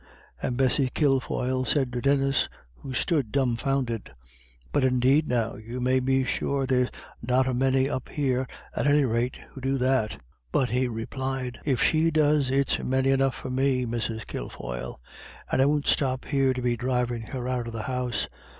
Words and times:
And 0.41 0.57
Bessie 0.57 0.89
Kilfoyle 0.89 1.63
said 1.63 1.93
to 1.93 2.01
Denis, 2.01 2.49
who 2.77 2.91
stood 2.91 3.31
dumbfounded: 3.31 4.09
"But 4.71 4.83
indeed 4.83 5.27
now, 5.27 5.57
you 5.57 5.79
may 5.79 5.99
be 5.99 6.23
sure 6.23 6.65
there's 6.65 6.89
not 7.21 7.45
a 7.45 7.53
many 7.53 7.87
up 7.87 8.09
here, 8.09 8.47
at 8.75 8.87
any 8.87 9.05
rate, 9.05 9.39
who 9.51 9.61
do 9.61 9.77
that." 9.77 10.19
But 10.51 10.71
he 10.71 10.87
replied: 10.87 11.59
"If 11.65 11.83
she 11.83 12.09
does, 12.09 12.49
it's 12.49 12.79
many 12.79 13.11
enough 13.11 13.35
for 13.35 13.51
me, 13.51 13.85
Mrs. 13.85 14.25
Kilfoyle. 14.25 14.99
And 15.51 15.61
I 15.61 15.67
won't 15.67 15.85
stop 15.85 16.25
here 16.25 16.51
to 16.51 16.63
be 16.63 16.75
drivin' 16.75 17.21
her 17.27 17.47
out 17.47 17.67
of 17.67 17.73
the 17.73 17.83
house. 17.83 18.27